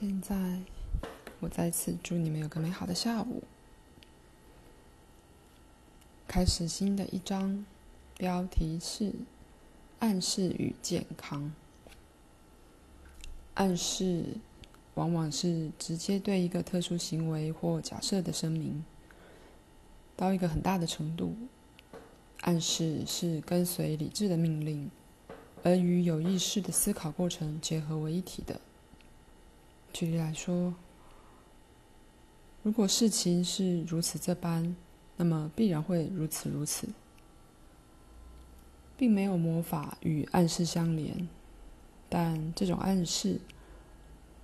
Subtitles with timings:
[0.00, 0.62] 现在，
[1.40, 3.42] 我再次祝你们有个美好的下午。
[6.26, 7.66] 开始新的一章，
[8.16, 9.12] 标题是
[10.00, 11.52] “暗示与健康”。
[13.52, 14.24] 暗示
[14.94, 18.82] 往往是直接对一个特殊行为或假设的声明，
[20.16, 21.36] 到一个很大的程度。
[22.40, 24.90] 暗示是跟随理智的命令，
[25.62, 28.62] 而与有意识的思考过程结合为一体的。
[30.00, 30.72] 举例来说，
[32.62, 34.74] 如果事情是如此这般，
[35.18, 36.88] 那么必然会如此如此，
[38.96, 41.28] 并没有魔法与暗示相连。
[42.08, 43.40] 但这种暗示，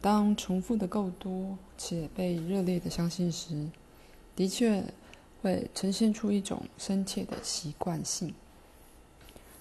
[0.03, 3.71] 当重复的够多且被热烈的相信时，
[4.35, 4.85] 的确
[5.41, 8.35] 会呈现出一种深切的习惯性。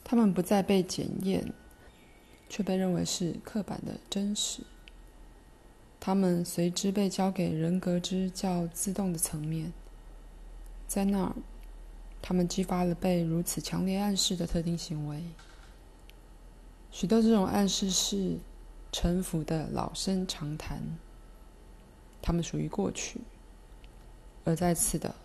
[0.03, 1.53] 他们不再被检验，
[2.49, 4.59] 却被认为是刻板的真实。
[6.05, 9.73] 他们随之被交给人格之较自动的层面，
[10.85, 11.35] 在那儿，
[12.21, 15.23] 他们激发了被如此强烈暗示的特定行为。
[16.91, 18.37] 许多这种暗示是
[18.91, 20.79] 陈腐的老生常谈，
[22.21, 23.21] 他们属于过去，
[24.43, 25.15] 而在此的，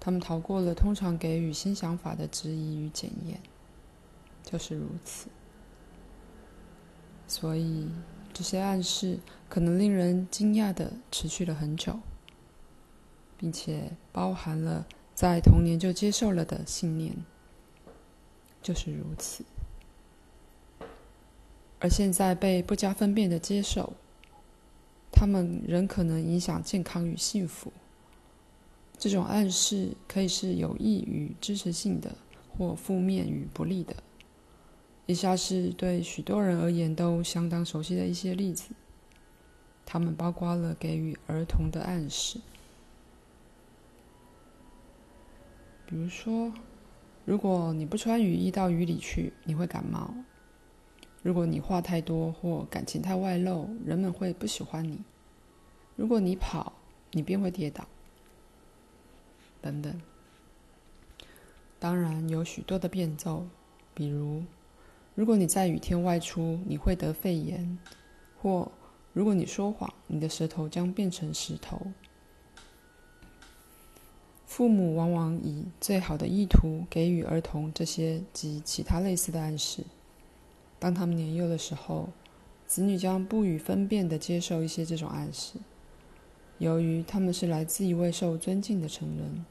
[0.00, 3.38] 他们逃过了通常给予新想法的质疑与检验，
[4.42, 5.28] 就是如此。
[7.28, 7.88] 所以。
[8.38, 11.98] 这些暗示可能令人惊讶地持续了很久，
[13.36, 17.16] 并且包含了在童年就接受了的信念，
[18.62, 19.44] 就是如此。
[21.80, 23.94] 而现在被不加分辨地接受，
[25.10, 27.72] 他们仍可能影响健康与幸福。
[28.96, 32.14] 这种暗示可以是有益与支持性的，
[32.56, 33.96] 或负面与不利的。
[35.10, 38.68] 以下是对许多人而言都相当熟悉的一些例子，
[39.86, 42.38] 它们包括了给予儿童的暗示，
[45.86, 46.52] 比如说，
[47.24, 50.12] 如果你不穿雨衣到雨里去，你会感冒；
[51.22, 54.98] 如果你话太多或感情太外露，人们会不喜欢你；
[55.96, 56.74] 如果你跑，
[57.12, 57.88] 你便会跌倒，
[59.62, 59.98] 等等。
[61.78, 63.46] 当然，有许多的变奏，
[63.94, 64.44] 比如。
[65.18, 67.76] 如果你在雨天外出，你会得肺炎；
[68.40, 68.70] 或
[69.12, 71.82] 如果你说谎，你的舌头将变成石头。
[74.46, 79.82] 父母往往以最好的意图给予儿童这些及其他类似的暗示。
[80.78, 82.08] 当他们年幼的时候，
[82.68, 85.54] 子女将不予分辨地接受一些这种暗示。
[86.58, 89.44] 由于他们是来自一位受尊敬的成人，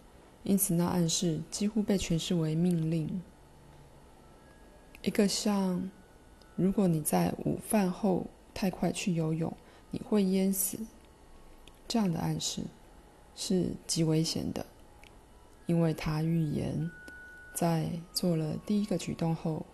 [0.44, 3.22] 因此那暗示几乎被诠释为命令。
[5.07, 5.90] 一个像，
[6.57, 9.56] 如果你在午饭后太快去游泳，
[9.90, 10.78] 你会淹死。
[11.88, 12.62] 这样的暗示
[13.34, 14.66] 是极危险的，
[15.66, 16.91] 因为它预言，
[17.56, 19.66] 在做了第一个举动后，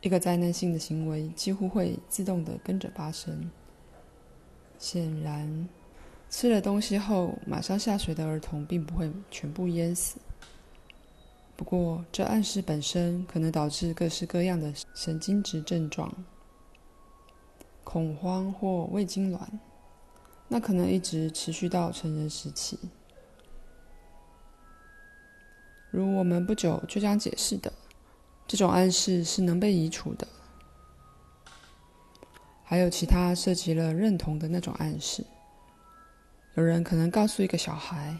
[0.00, 3.50] 一个灾难性的行为几乎会自动的跟着发生。
[4.78, 5.68] 显然，
[6.30, 10.18] 吃了东西后马上下水的儿童并不会全部淹死。
[11.62, 16.12] 不过，这暗示本身可能导致各式各样的神经质症状，
[17.84, 19.38] 恐慌或胃痉挛，
[20.48, 22.76] 那可能一直持续到成人时期。
[25.92, 27.72] 如我们不久就将解释的，
[28.48, 30.26] 这种暗示是能被移除的。
[32.64, 35.24] 还有其他涉及了认同的那种暗示。
[36.56, 38.16] 有人可能告诉一个小孩：“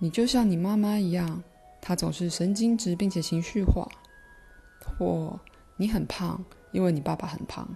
[0.00, 1.44] 你就像你妈妈一样。”
[1.86, 3.86] 他总是神经质并且情绪化，
[4.98, 5.38] 或
[5.76, 7.68] 你很胖，因为你爸爸很胖。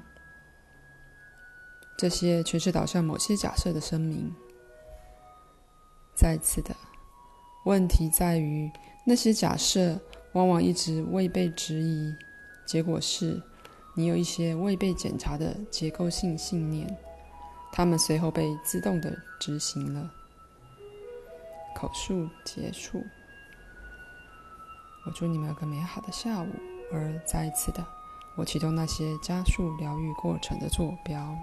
[1.99, 4.35] 这些全是导向某些假设的声明。
[6.15, 6.75] 再次的
[7.67, 8.71] 问题在于，
[9.05, 10.01] 那些假设
[10.33, 12.17] 往往一直未被质疑，
[12.65, 13.43] 结果是
[13.95, 16.97] 你有一些未被检查的结构性信念，
[17.71, 20.11] 它们随后被自动的执行了。
[21.77, 23.05] 口述结束。
[25.09, 26.49] 我祝你们有个美好的下午。
[26.93, 27.83] 而再一次的，
[28.35, 31.35] 我启动那些加速疗愈过程的坐标。